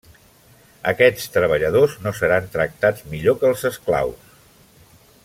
Aquests 0.91 1.27
treballadors 1.35 1.93
no 2.07 2.13
seran 2.21 2.49
tractats 2.57 3.07
millor 3.13 3.39
que 3.43 3.49
els 3.51 3.67
esclaus. 3.73 4.37